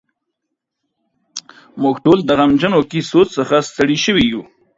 [1.81, 4.41] موږ ټول د غمجنو کیسو څخه ستړي شوي یو.